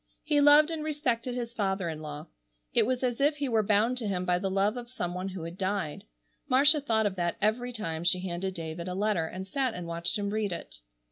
[0.23, 2.25] He loved and respected his father in law.
[2.73, 5.27] It was as if he were bound to him by the love of some one
[5.29, 6.05] who had died.
[6.49, 10.17] Marcia thought of that every time she handed David a letter, and sat and watched
[10.17, 10.77] him read it.